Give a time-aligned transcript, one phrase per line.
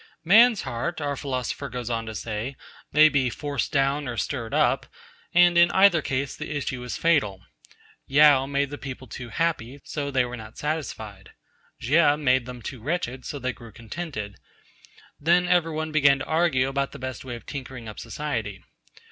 [0.25, 2.55] Man's heart, our philosopher goes on to say,
[2.91, 4.87] may be 'forced down or stirred up,'
[5.31, 7.43] and in either case the issue is fatal.
[8.07, 11.33] Yao made the people too happy, so they were not satisfied.
[11.79, 14.37] Chieh made them too wretched, so they grew discontented.
[15.19, 18.63] Then every one began to argue about the best way of tinkering up society.